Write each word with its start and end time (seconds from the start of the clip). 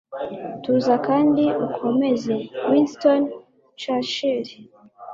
Tuza 0.63 0.93
kandi 1.07 1.43
ukomeze.”- 1.67 2.33
Winston 2.69 3.21
Churchill 3.81 4.45